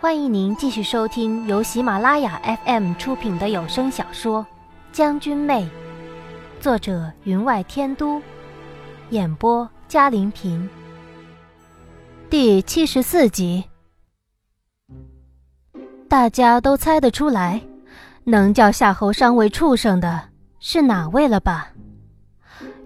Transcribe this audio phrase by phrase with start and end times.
[0.00, 4.40] 欢迎您继续收听由喜马拉雅 FM 出品的有声小说
[4.90, 5.68] 《将军妹》，
[6.62, 8.18] 作者云外天都，
[9.10, 10.66] 演播嘉玲平。
[12.30, 13.62] 第七十四集，
[16.08, 17.60] 大家都猜得出来，
[18.24, 21.72] 能叫夏侯商为畜生的是哪位了吧？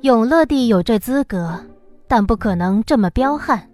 [0.00, 1.64] 永乐帝有这资格，
[2.08, 3.70] 但不可能这么彪悍。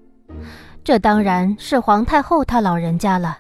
[0.90, 3.38] 这当然是皇太后她老人家了。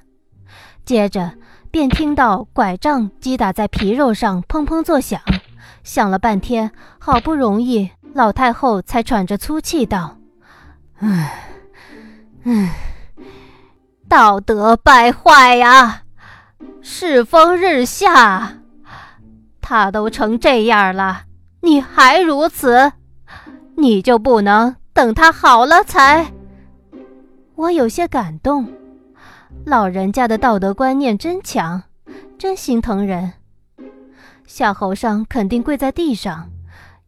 [0.84, 1.32] 接着
[1.68, 5.20] 便听到拐杖击打在皮肉上，砰砰作响，
[5.82, 10.18] 想了半天，好不容易老太后才喘着粗气道
[11.02, 11.48] ：“唉，
[12.44, 12.72] 唉，
[14.08, 16.02] 道德败坏呀，
[16.80, 18.58] 世风日下。
[19.60, 21.22] 他都成这样了，
[21.62, 22.92] 你还如此，
[23.76, 26.30] 你就不能等他好了才？”
[27.60, 28.66] 我有些感动，
[29.66, 31.82] 老人家的道德观念真强，
[32.38, 33.34] 真心疼人。
[34.46, 36.48] 夏侯尚肯定跪在地上，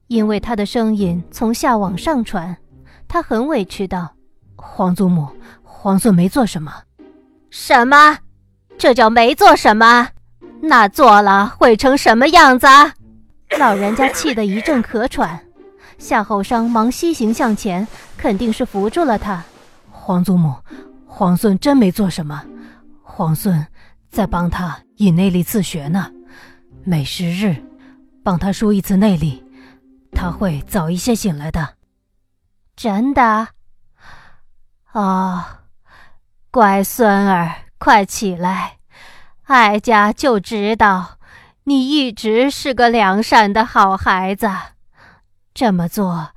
[0.08, 2.54] 因为他的声音从下往上传。
[3.08, 4.12] 他很委屈道
[4.54, 5.26] ：“皇祖母，
[5.62, 6.82] 皇孙没做什么。
[7.48, 8.18] ”“什么？
[8.76, 10.10] 这叫没做什么？
[10.60, 12.66] 那做了会成什么样子？”
[13.58, 15.40] 老人家气得一阵咳喘。
[15.96, 19.42] 夏侯尚忙西行向前，肯定是扶住了他。
[20.04, 20.52] 皇祖母，
[21.06, 22.44] 皇孙真没做什么，
[23.04, 23.64] 皇孙
[24.10, 26.10] 在帮他引内力自学呢。
[26.82, 27.54] 每十日
[28.24, 29.44] 帮他输一次内力，
[30.10, 31.76] 他会早一些醒来的。
[32.74, 33.50] 真的？
[34.90, 35.44] 哦，
[36.50, 38.78] 乖孙儿，快起来！
[39.44, 41.18] 哀家就知道
[41.62, 44.50] 你一直是个良善的好孩子，
[45.54, 46.30] 这么做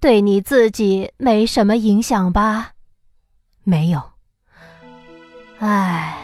[0.00, 2.70] 对你自己没什么影响吧？
[3.64, 4.00] 没有。
[5.58, 6.16] 唉，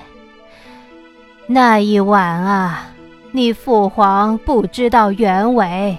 [1.46, 2.88] 那一晚啊，
[3.32, 5.96] 你父皇不知道原委，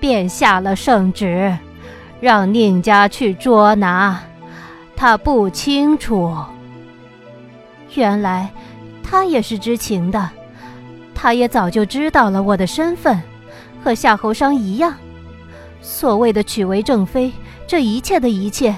[0.00, 1.56] 便下了圣旨，
[2.20, 4.20] 让宁家去捉拿。
[4.96, 6.36] 他不清楚，
[7.94, 8.50] 原来
[9.02, 10.30] 他也是知情的，
[11.14, 13.20] 他也早就知道了我的身份，
[13.82, 14.94] 和夏侯商一样。
[15.80, 17.32] 所谓的娶为正妃，
[17.66, 18.74] 这一切的一切。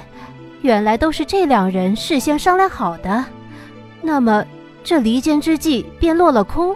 [0.65, 3.23] 原来都是这两人事先商量好的，
[4.01, 4.43] 那么
[4.83, 6.75] 这离间之计便落了空。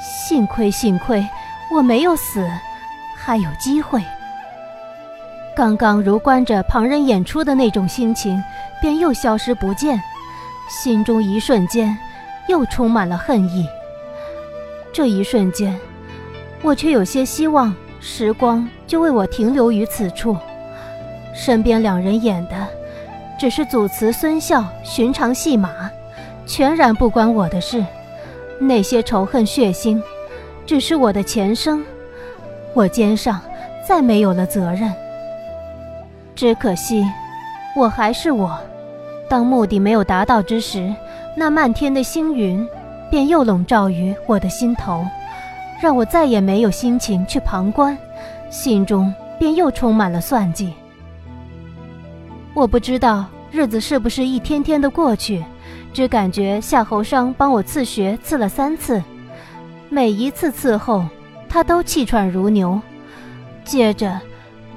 [0.00, 1.24] 幸亏幸亏
[1.72, 2.44] 我没有死，
[3.16, 4.02] 还有机会。
[5.54, 8.42] 刚刚如观着旁人演出的那种心情，
[8.80, 10.02] 便又消失不见，
[10.68, 11.96] 心中一瞬间
[12.48, 13.64] 又充满了恨意。
[14.92, 15.78] 这一瞬间，
[16.62, 20.36] 我却有些希望时光就为我停留于此处。
[21.32, 22.54] 身边两人演的，
[23.38, 25.90] 只是祖慈孙孝寻常戏码，
[26.46, 27.84] 全然不关我的事。
[28.58, 30.00] 那些仇恨血腥，
[30.64, 31.84] 只是我的前生，
[32.74, 33.40] 我肩上
[33.86, 34.92] 再没有了责任。
[36.34, 37.04] 只可惜，
[37.74, 38.58] 我还是我。
[39.28, 40.94] 当目的没有达到之时，
[41.34, 42.66] 那漫天的星云，
[43.10, 45.04] 便又笼罩于我的心头，
[45.80, 47.96] 让我再也没有心情去旁观，
[48.50, 50.74] 心中便又充满了算计。
[52.54, 55.42] 我不知道日子是不是一天天的过去，
[55.92, 59.02] 只感觉夏侯商帮我刺穴刺了三次，
[59.88, 61.04] 每一次刺后，
[61.48, 62.78] 他都气喘如牛，
[63.64, 64.20] 接着，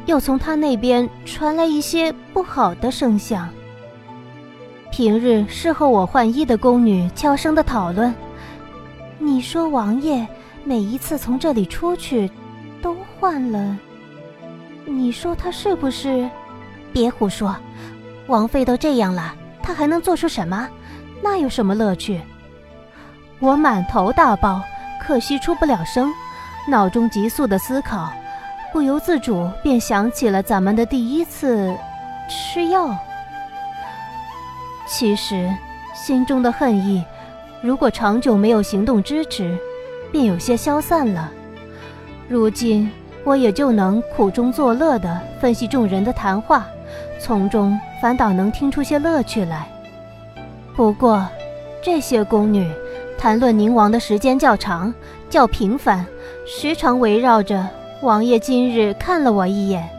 [0.06, 3.50] 又从他那边传来一些不好的声响。
[4.90, 8.14] 平日侍候我换衣的宫女悄声的讨论
[9.20, 10.26] ：“你说王爷
[10.64, 12.32] 每一次从这里出去，
[12.82, 13.78] 都换了，
[14.86, 16.30] 你说他是不是？”
[16.96, 17.54] 别胡说，
[18.28, 20.66] 王妃都这样了，她还能做出什么？
[21.22, 22.22] 那有什么乐趣？
[23.40, 24.62] 我满头大包，
[25.02, 26.10] 可惜出不了声，
[26.70, 28.10] 脑中急速的思考，
[28.72, 31.76] 不由自主便想起了咱们的第一次
[32.30, 32.98] 吃药。
[34.88, 35.54] 其实，
[35.94, 37.04] 心中的恨意，
[37.62, 39.58] 如果长久没有行动支持，
[40.14, 41.30] 便有些消散了。
[42.30, 42.90] 如今，
[43.26, 46.66] 我也就能苦中作乐的分析众人的谈话。
[47.26, 49.68] 从中反倒能听出些乐趣来。
[50.76, 51.28] 不过，
[51.82, 52.72] 这些宫女
[53.18, 54.94] 谈论宁王的时间较长、
[55.28, 56.06] 较频繁，
[56.46, 57.68] 时常围绕着
[58.04, 59.90] 王爷今日看了我一眼，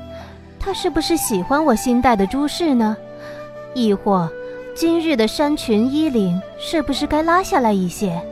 [0.60, 2.96] 他是不是喜欢我新戴的珠饰呢？
[3.74, 4.30] 亦或
[4.72, 8.22] 今日的衫裙衣领是不是该拉下来一些？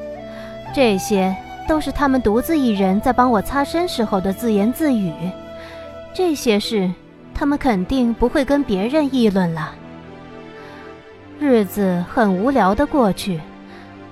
[0.72, 1.34] 这些
[1.66, 5.12] 都是他们独自一人在帮我擦身时候的自言自语。
[6.14, 6.88] 这些事。
[7.44, 9.74] 他们肯定不会跟别人议论了。
[11.38, 13.38] 日子很无聊的过去。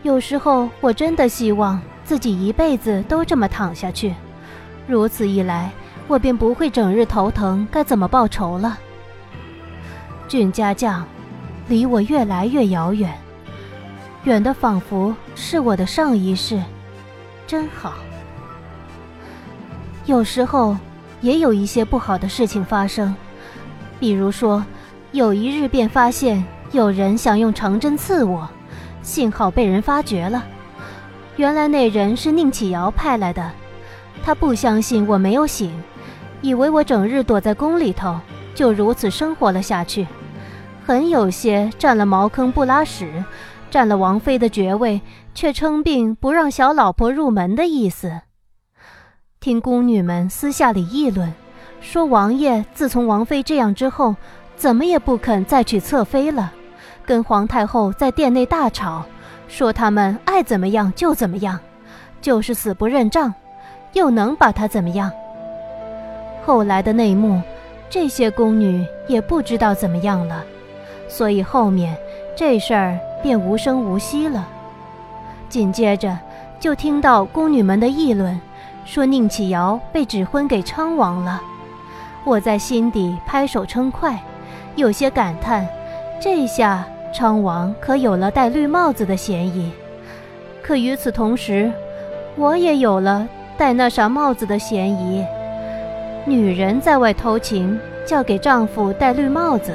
[0.02, 4.14] 有时候我真的希望自己一辈子都这么躺下去，
[4.86, 5.70] 如此一来，
[6.08, 8.78] 我便不会整日头疼该怎么报仇了。
[10.28, 11.02] 俊家将，
[11.68, 13.10] 离我越来越遥远，
[14.24, 16.62] 远的仿佛是我的上一世，
[17.46, 17.94] 真好。
[20.04, 20.76] 有时候
[21.22, 23.14] 也有一些不好的事情发生，
[23.98, 24.62] 比如说，
[25.12, 28.46] 有一日便发现有人想用长针刺我。
[29.02, 30.44] 幸好被人发觉了，
[31.36, 33.50] 原来那人是宁启尧派来的。
[34.22, 35.72] 他不相信我没有醒，
[36.40, 38.20] 以为我整日躲在宫里头，
[38.54, 40.06] 就如此生活了下去，
[40.86, 43.24] 很有些占了茅坑不拉屎，
[43.70, 45.00] 占了王妃的爵位，
[45.34, 48.20] 却称病不让小老婆入门的意思。
[49.42, 51.34] 听宫女们私下里议论，
[51.80, 54.14] 说王爷自从王妃这样之后，
[54.54, 56.52] 怎么也不肯再娶侧妃了。
[57.04, 59.04] 跟皇太后在殿内大吵，
[59.48, 61.58] 说他们爱怎么样就怎么样，
[62.20, 63.34] 就是死不认账，
[63.94, 65.10] 又能把他怎么样？
[66.46, 67.42] 后来的内幕，
[67.90, 70.44] 这些宫女也不知道怎么样了，
[71.08, 71.96] 所以后面
[72.36, 74.48] 这事儿便无声无息了。
[75.48, 76.16] 紧接着
[76.60, 78.40] 就听到宫女们的议论，
[78.84, 81.40] 说宁启尧被指婚给昌王了。
[82.24, 84.22] 我在心底拍手称快，
[84.76, 85.66] 有些感叹。
[86.20, 89.72] 这下昌王可有了戴绿帽子的嫌疑，
[90.62, 91.72] 可与此同时，
[92.36, 93.26] 我也有了
[93.56, 95.24] 戴那啥帽子的嫌疑。
[96.24, 97.76] 女人在外偷情，
[98.06, 99.72] 叫给丈夫戴绿帽子；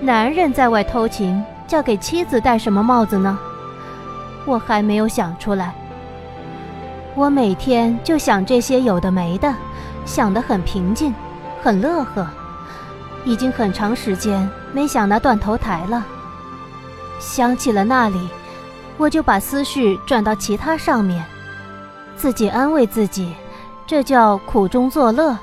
[0.00, 3.38] 男人在外偷情，叫给妻子戴什么帽子呢？
[4.44, 5.72] 我还没有想出来。
[7.14, 9.54] 我每天就想这些有的没的，
[10.04, 11.14] 想得很平静，
[11.62, 12.26] 很乐呵。
[13.24, 16.06] 已经很长时间没想那断头台了。
[17.18, 18.28] 想起了那里，
[18.96, 21.22] 我就把思绪转到其他上面，
[22.16, 23.34] 自己安慰自己，
[23.86, 25.36] 这叫苦中作乐。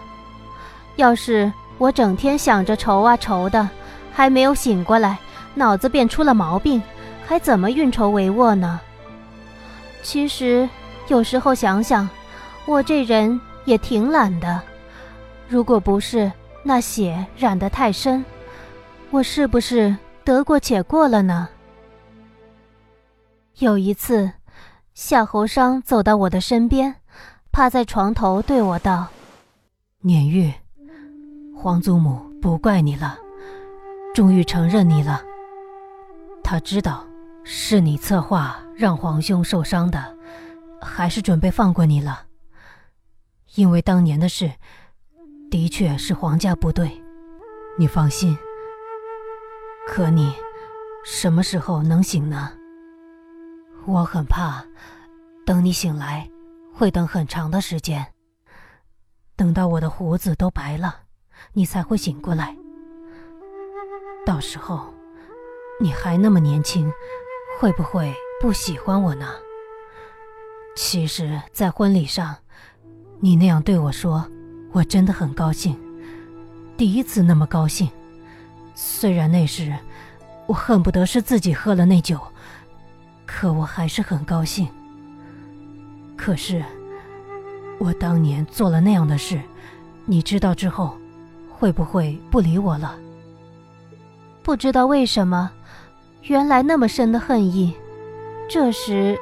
[0.95, 3.69] 要是我整天想着愁啊愁的，
[4.11, 5.19] 还没有醒过来，
[5.53, 6.81] 脑子便出了毛病，
[7.27, 8.79] 还怎么运筹帷幄呢？
[10.01, 10.67] 其实
[11.07, 12.07] 有时候想想，
[12.65, 14.61] 我这人也挺懒的。
[15.47, 16.31] 如果不是……
[16.63, 18.25] 那血染得太深，
[19.09, 19.95] 我是不是
[20.25, 21.47] 得过且过了呢？
[23.59, 24.29] 有一次，
[24.93, 26.95] 夏侯商走到我的身边，
[27.53, 29.07] 趴在床头对我道
[30.03, 30.53] ：“撵玉，
[31.55, 33.17] 皇祖母不怪你了，
[34.13, 35.21] 终于承认你了。
[36.43, 37.05] 他知道
[37.45, 40.16] 是你策划让皇兄受伤的，
[40.81, 42.25] 还是准备放过你了？
[43.55, 44.51] 因为当年的事。”
[45.49, 47.01] 的确是皇家不对，
[47.79, 48.37] 你放心。
[49.87, 50.35] 可你
[51.05, 52.51] 什么时候能醒呢？
[53.85, 54.65] 我很怕，
[55.45, 56.29] 等你醒来，
[56.73, 58.05] 会等很长的时间。
[59.37, 61.03] 等到我的胡子都白了，
[61.53, 62.53] 你才会醒过来。
[64.25, 64.93] 到时候，
[65.79, 66.91] 你还那么年轻，
[67.57, 69.33] 会不会不喜欢我呢？
[70.77, 72.35] 其实，在婚礼上，
[73.19, 74.23] 你那样对我说。
[74.71, 75.75] 我真的很高兴，
[76.77, 77.89] 第一次那么高兴。
[78.75, 79.73] 虽然那时
[80.45, 82.19] 我恨不得是自己喝了那酒，
[83.25, 84.67] 可我还是很高兴。
[86.15, 86.63] 可是
[87.79, 89.41] 我当年做了那样的事，
[90.05, 90.95] 你知道之后，
[91.49, 92.95] 会不会不理我了？
[94.43, 95.49] 不知道为什么，
[96.21, 97.73] 原来那么深的恨意，
[98.47, 99.17] 这时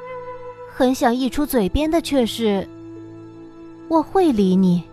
[0.78, 2.68] 很想溢出嘴边的却是：
[3.88, 4.84] 我会理你。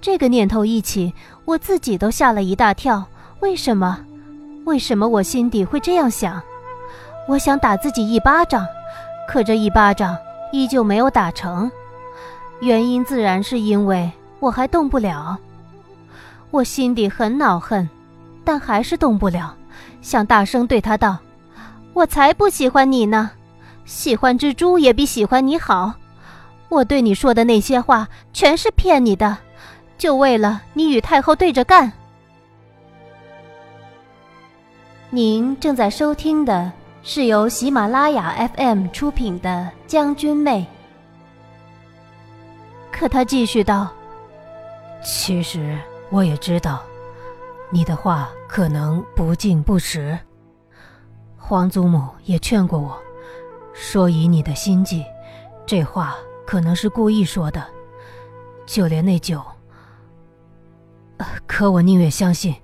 [0.00, 1.12] 这个念头一起，
[1.44, 3.04] 我自己都吓了一大跳。
[3.40, 4.06] 为什么？
[4.66, 6.40] 为什么我心底会这样想？
[7.26, 8.64] 我想打自己一巴掌，
[9.28, 10.16] 可这一巴掌
[10.52, 11.68] 依旧没有打成。
[12.60, 15.36] 原因自然是因为我还动不了。
[16.52, 17.88] 我心底很恼恨，
[18.44, 19.56] 但还是动不了，
[20.02, 21.18] 想大声对他道
[21.94, 23.32] ：“我才不喜欢你呢！
[23.90, 25.94] 喜欢蜘蛛也比喜欢你好。
[26.68, 29.36] 我对你说的那些话，全是骗你的。”
[29.98, 31.92] 就为了你与太后对着干。
[35.10, 36.70] 您正在收听的
[37.02, 40.64] 是由喜马拉雅 FM 出品的《将军妹》。
[42.96, 43.88] 可他继续道
[45.04, 45.76] ：“其实
[46.10, 46.80] 我也知道，
[47.70, 50.16] 你的话可能不尽不实。
[51.36, 52.96] 皇祖母也劝过我，
[53.72, 55.04] 说以你的心计，
[55.66, 57.66] 这话可能是故意说的。
[58.66, 59.42] 就连那酒。”
[61.46, 62.54] 可我宁愿相信，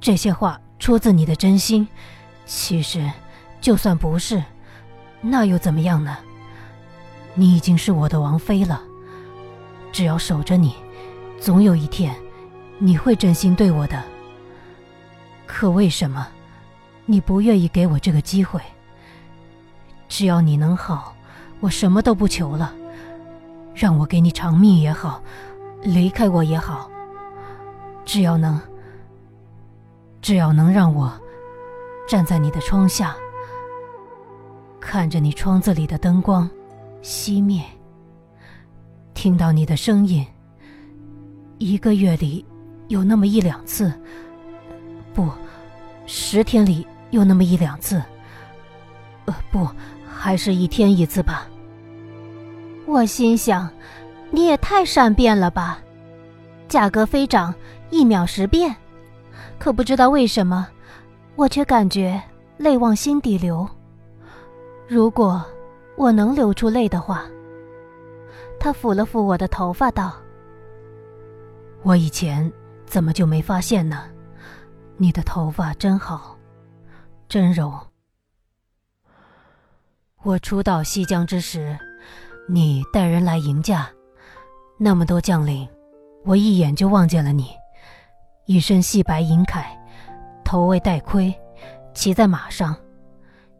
[0.00, 1.88] 这些话出自你的真心，
[2.44, 3.10] 其实，
[3.60, 4.42] 就算不是，
[5.22, 6.18] 那又怎么样呢？
[7.34, 8.82] 你已经是我的王妃了，
[9.92, 10.74] 只要守着你，
[11.40, 12.14] 总有一天，
[12.78, 14.02] 你会真心对我的。
[15.46, 16.28] 可为什么，
[17.06, 18.60] 你不愿意给我这个机会？
[20.08, 21.14] 只要你能好，
[21.60, 22.72] 我什么都不求了。
[23.74, 25.22] 让我给你偿命也好，
[25.82, 26.90] 离开我也好，
[28.04, 28.58] 只要能，
[30.22, 31.12] 只要能让我
[32.08, 33.14] 站在你的窗下，
[34.80, 36.48] 看着你窗子里的灯光。
[37.02, 37.62] 熄灭。
[39.14, 40.26] 听到你的声音，
[41.58, 42.44] 一个月里
[42.88, 43.92] 有那么一两次，
[45.14, 45.30] 不，
[46.06, 48.02] 十天里有那么一两次，
[49.26, 49.68] 呃，不，
[50.26, 51.46] 还是一天一次吧。
[52.84, 53.70] 我心想，
[54.32, 55.78] 你也太善变了吧，
[56.66, 57.54] 价格飞涨，
[57.90, 58.74] 一秒十变。
[59.56, 60.66] 可不知道为什么，
[61.36, 62.20] 我却感觉
[62.56, 63.64] 泪往心底流。
[64.88, 65.40] 如果。
[65.96, 67.24] 我能流出泪的话，
[68.60, 70.12] 他抚了抚我的头发，道
[71.82, 72.52] ：“我以前
[72.84, 74.02] 怎么就没发现呢？
[74.98, 76.36] 你的头发真好，
[77.30, 77.72] 真柔。
[80.26, 81.78] 我初到西江之时，
[82.48, 83.88] 你带人来迎驾，
[84.76, 85.68] 那么多将领，
[86.24, 87.50] 我一眼就望见了你，
[88.44, 89.64] 一身细白银铠，
[90.44, 91.32] 头围戴盔，
[91.94, 92.74] 骑在马上，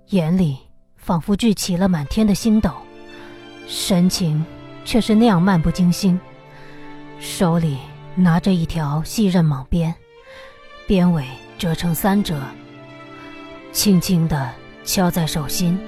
[0.08, 0.58] 眼里。”
[0.96, 2.68] 仿佛聚齐了满天的星斗，
[3.68, 4.44] 神情
[4.84, 6.20] 却是那样漫不经心，
[7.20, 7.78] 手里
[8.16, 9.94] 拿着一条细刃蟒鞭，
[10.84, 11.24] 鞭尾
[11.56, 12.42] 折成三折，
[13.70, 14.50] 轻轻地
[14.82, 15.78] 敲在手心，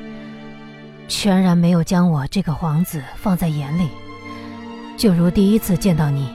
[1.09, 3.89] 全然没有将我这个皇子放在眼里，
[4.97, 6.29] 就如第一次见到你，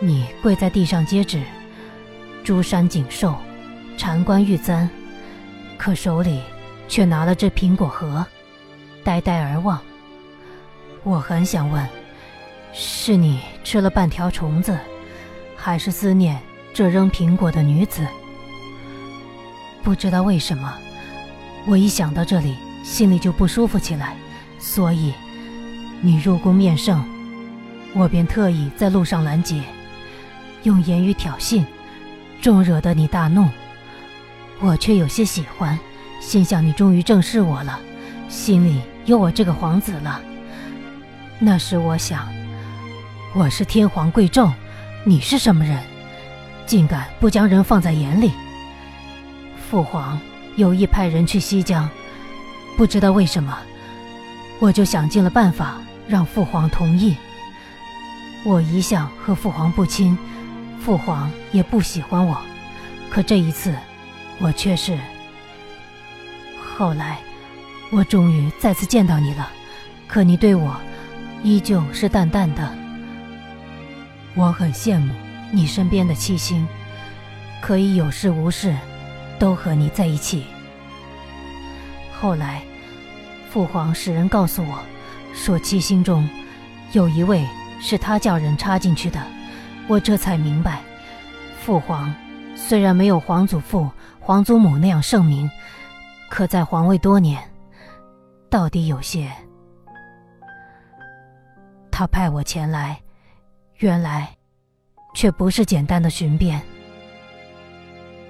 [0.00, 1.42] 你跪在地上接旨，
[2.42, 3.36] 珠山锦绶，
[3.98, 4.88] 禅冠玉簪，
[5.76, 6.40] 可手里。
[6.88, 8.24] 却拿了这苹果核，
[9.02, 9.76] 呆呆而望。
[11.02, 11.84] 我很想问，
[12.72, 14.78] 是你吃了半条虫子，
[15.56, 16.40] 还是思念
[16.72, 18.06] 这扔苹果的女子？
[19.82, 20.72] 不知道为什么，
[21.66, 22.54] 我一想到这里，
[22.86, 24.14] 心里就不舒服起来。
[24.60, 25.12] 所以，
[26.00, 27.02] 你入宫面圣，
[27.92, 29.60] 我便特意在路上拦截，
[30.62, 31.64] 用言语挑衅，
[32.40, 33.48] 终惹得你大怒。
[34.60, 35.76] 我却有些喜欢。
[36.18, 37.78] 心想你终于正视我了，
[38.28, 40.20] 心里有我这个皇子了。
[41.38, 42.26] 那时我想，
[43.34, 44.50] 我是天皇贵胄，
[45.04, 45.78] 你是什么人，
[46.64, 48.32] 竟敢不将人放在眼里？
[49.68, 50.18] 父皇
[50.56, 51.88] 有意派人去西江，
[52.76, 53.56] 不知道为什么，
[54.58, 57.16] 我就想尽了办法让父皇同意。
[58.44, 60.16] 我一向和父皇不亲，
[60.78, 62.38] 父皇也不喜欢我，
[63.10, 63.74] 可这一次，
[64.38, 64.98] 我却是。
[66.76, 67.18] 后来，
[67.90, 69.48] 我终于再次见到你了，
[70.06, 70.76] 可你对我
[71.42, 72.72] 依旧是淡淡的。
[74.34, 75.14] 我很羡慕
[75.50, 76.68] 你身边的七星，
[77.62, 78.76] 可以有事无事
[79.38, 80.44] 都和你在一起。
[82.20, 82.62] 后来，
[83.50, 84.78] 父皇使人告诉我，
[85.34, 86.28] 说七星中
[86.92, 87.46] 有一位
[87.80, 89.20] 是他叫人插进去的，
[89.86, 90.80] 我这才明白，
[91.60, 92.14] 父皇
[92.54, 95.50] 虽然没有皇祖父、皇祖母那样盛名。
[96.28, 97.40] 可在皇位多年，
[98.50, 99.30] 到底有些。
[101.88, 103.00] 他派我前来，
[103.76, 104.28] 原来
[105.14, 106.60] 却不是简单的寻遍。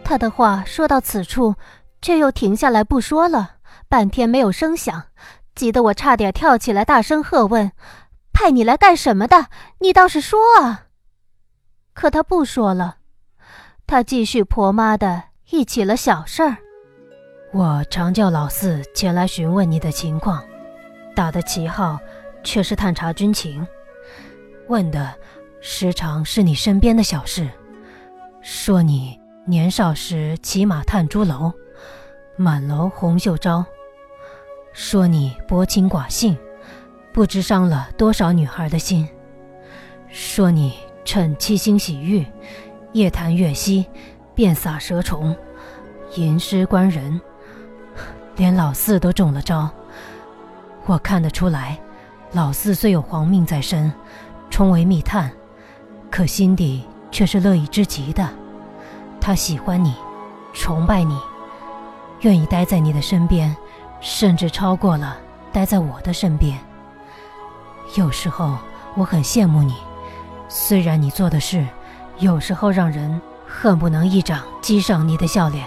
[0.05, 1.55] 他的话说到此处，
[2.03, 3.56] 却又停下来不说了，
[3.89, 5.05] 半天没有声响，
[5.55, 7.73] 急得我差点跳起来，大声喝问
[8.33, 9.47] ：“派你来干什么的？
[9.79, 10.87] 你倒是说啊！”
[11.95, 12.97] 可他不说了，
[13.87, 16.57] 他继续婆妈的一起了小事儿。
[17.53, 20.45] 我常叫老四前来询问你的情况，
[21.15, 21.99] 打的旗号
[22.45, 23.67] 却是探查军情，
[24.69, 25.15] 问的
[25.61, 27.49] 时常是你身边的小事，
[28.43, 31.51] 说你年少时骑马探珠楼，
[32.39, 33.65] 满楼红袖招，
[34.73, 36.37] 说你薄情寡性，
[37.11, 39.09] 不知伤了多少女孩的心，
[40.11, 42.27] 说你趁七星洗浴，
[42.93, 43.87] 夜谈月夕，
[44.35, 45.35] 便撒蛇虫，
[46.15, 47.19] 吟诗观人。
[48.37, 49.71] 连老四都中了招，
[50.85, 51.79] 我看得出来，
[52.33, 53.91] 老四虽有皇命在身，
[54.51, 55.33] 充为密探，
[56.11, 58.29] 可心底却是乐意之极的。
[59.19, 59.95] 他喜欢你，
[60.53, 61.19] 崇拜你，
[62.21, 63.55] 愿意待在你的身边，
[64.01, 65.17] 甚至超过了
[65.53, 66.59] 待在我的身边。
[67.95, 68.57] 有时候
[68.95, 69.75] 我很羡慕你，
[70.49, 71.67] 虽然你做的事，
[72.19, 75.67] 有时候让人恨不能一掌击上你的笑脸。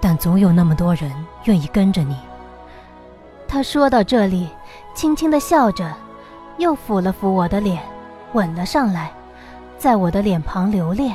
[0.00, 1.12] 但总有那么多人
[1.44, 2.18] 愿意跟着你。
[3.46, 4.48] 他说到这里，
[4.94, 5.94] 轻轻的笑着，
[6.58, 7.82] 又抚了抚我的脸，
[8.32, 9.12] 吻了上来，
[9.78, 11.14] 在我的脸庞留恋。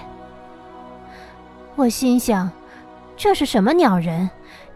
[1.76, 2.50] 我心想，
[3.18, 4.30] 这是什么鸟人，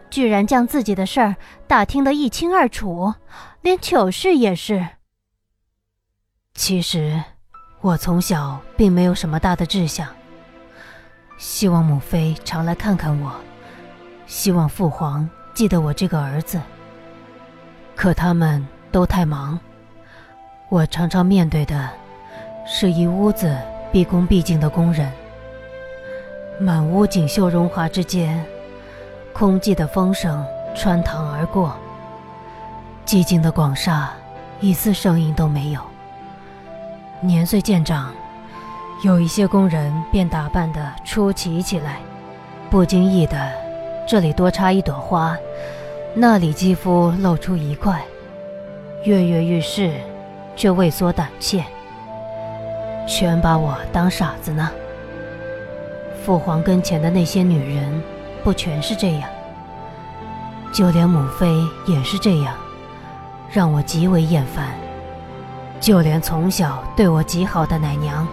[0.09, 1.35] 居然将自己的事儿
[1.67, 3.13] 打听得一清二楚，
[3.61, 4.85] 连糗事也是。
[6.55, 7.23] 其实，
[7.81, 10.07] 我从小并没有什么大的志向。
[11.37, 13.31] 希望母妃常来看看我，
[14.25, 16.59] 希望父皇记得我这个儿子。
[17.95, 19.59] 可他们都太忙，
[20.69, 21.89] 我常常面对的
[22.65, 23.55] 是一屋子
[23.91, 25.11] 毕恭毕敬的工人。
[26.61, 28.45] 满屋锦绣荣华之间，
[29.33, 31.75] 空寂的风声穿堂而过，
[33.03, 34.13] 寂静的广厦
[34.59, 35.81] 一丝声音都没有。
[37.19, 38.11] 年岁渐长。
[39.03, 41.97] 有一些工人便打扮得出奇起来，
[42.69, 43.51] 不经意的，
[44.07, 45.35] 这里多插一朵花，
[46.13, 47.99] 那里肌肤露出一块，
[49.03, 49.91] 跃跃欲试，
[50.55, 51.63] 却畏缩胆怯，
[53.07, 54.69] 全把我当傻子呢。
[56.25, 58.01] 父皇跟前的那些女人，
[58.43, 59.29] 不全是这样，
[60.71, 62.53] 就连母妃也是这样，
[63.51, 64.67] 让我极为厌烦。
[65.79, 68.27] 就连从小对我极好的奶娘。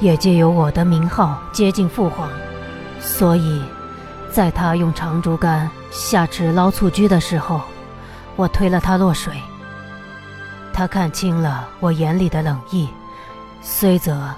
[0.00, 2.28] 也借由我的名号接近父皇，
[3.00, 3.62] 所以，
[4.30, 7.60] 在他用长竹竿下池捞蹴鞠的时候，
[8.34, 9.32] 我推了他落水。
[10.72, 12.88] 他看清了我眼里的冷意，
[13.62, 14.28] 虽则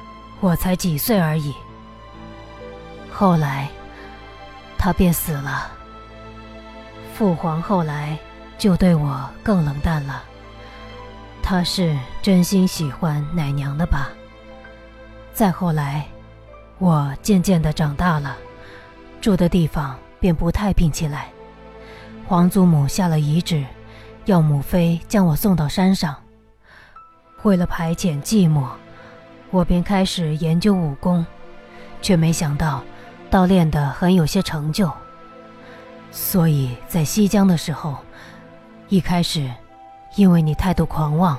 [0.40, 1.54] 我才几岁而已。
[3.18, 3.66] 后来，
[4.76, 5.70] 他便死了。
[7.14, 8.18] 父皇后来
[8.58, 10.22] 就对我更冷淡了。
[11.42, 14.10] 他是真心喜欢奶娘的吧？
[15.32, 16.06] 再后来，
[16.76, 18.36] 我渐渐的长大了，
[19.18, 21.28] 住的地方便不太平起来。
[22.26, 23.64] 皇祖母下了遗旨，
[24.26, 26.14] 要母妃将我送到山上。
[27.44, 28.66] 为了排遣寂寞，
[29.50, 31.24] 我便开始研究武功，
[32.02, 32.84] 却没想到，
[33.30, 34.90] 倒练得很有些成就。
[36.10, 37.96] 所以在西江的时候，
[38.88, 39.50] 一开始，
[40.14, 41.38] 因为你态度狂妄，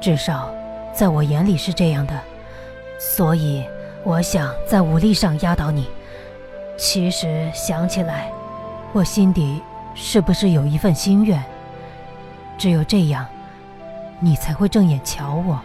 [0.00, 0.50] 至少
[0.92, 2.20] 在我眼里是这样的。
[2.98, 3.64] 所以，
[4.04, 5.88] 我想在武力上压倒你。
[6.76, 8.30] 其实想起来，
[8.92, 9.62] 我心底
[9.94, 11.42] 是不是有一份心愿？
[12.58, 13.26] 只有这样，
[14.20, 15.58] 你才会正眼瞧我。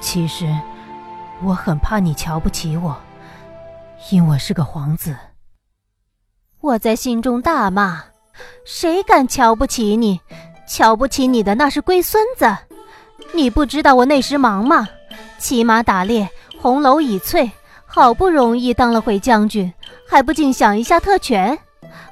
[0.00, 0.54] 其实，
[1.42, 2.96] 我很怕你瞧不起我，
[4.10, 5.16] 因我是个皇子。
[6.60, 8.04] 我在心中大骂：
[8.64, 10.20] 谁敢瞧不起你？
[10.66, 12.46] 瞧不起你的那是龟孙子！
[13.32, 14.86] 你不知道我那时忙吗？
[15.38, 16.28] 骑马打猎，
[16.60, 17.50] 红楼已翠，
[17.86, 19.72] 好不容易当了回将军，
[20.06, 21.58] 还不尽享一下特权。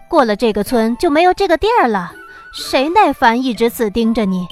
[0.09, 2.13] 过了这个村就没有这个地儿了。
[2.55, 4.47] 谁耐烦一直死盯着你？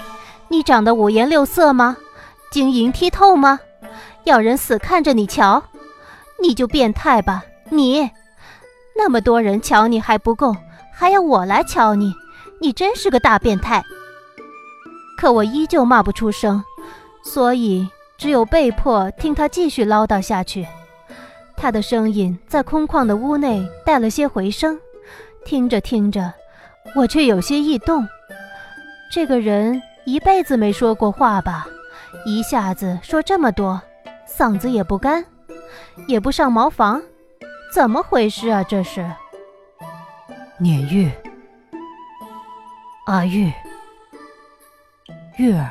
[0.49, 1.97] 你长得五颜六色吗？
[2.51, 3.61] 晶莹剔透吗？
[4.25, 5.63] 要人死看着你瞧？
[6.43, 7.45] 你就变态吧！
[7.69, 8.11] 你，
[8.97, 10.57] 那么多人瞧你还不够，
[10.93, 12.15] 还要我来瞧你？
[12.61, 13.83] 你真是个大变态！
[15.17, 16.63] 可我依旧骂不出声，
[17.23, 17.89] 所以。
[18.19, 20.67] 只有被迫听他继续唠叨下去，
[21.57, 24.79] 他的声音在空旷的屋内带了些回声，
[25.43, 26.31] 听着听着，
[26.95, 28.07] 我却有些异动。
[29.11, 31.67] 这个人一辈子没说过话吧？
[32.27, 33.81] 一下子说这么多，
[34.29, 35.25] 嗓子也不干，
[36.07, 37.03] 也不上茅房，
[37.75, 38.63] 怎么回事啊？
[38.63, 39.09] 这是？
[40.59, 41.11] 撵玉，
[43.07, 43.53] 阿玉，
[45.37, 45.71] 玉儿。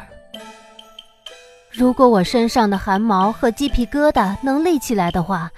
[1.71, 5.51] 如果我身上的汗毛和鸡皮疙瘩能立起来的话，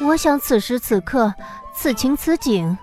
[0.00, 1.32] 我想此时此刻，
[1.72, 2.76] 此情此景，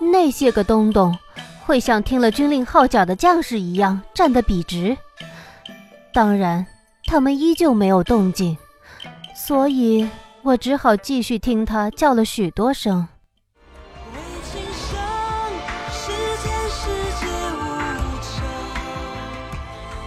[0.00, 1.16] 那些个东东
[1.64, 4.96] 会像听了军令号角的将士一样站得笔直。
[6.14, 6.66] 当然，
[7.04, 8.56] 他们依旧没有动静，
[9.34, 10.08] 所以
[10.46, 13.08] 我只好继续听他叫了许多声。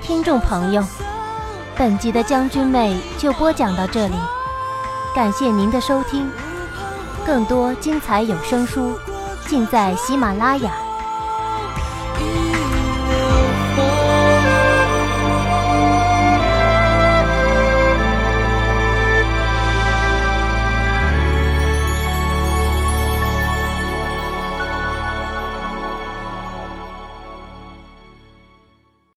[0.02, 0.82] 听众朋友。
[1.76, 4.16] 本集的将军妹就播讲到这里，
[5.14, 6.32] 感谢您的收听，
[7.26, 8.98] 更多精彩有声书
[9.46, 10.89] 尽在喜马拉雅。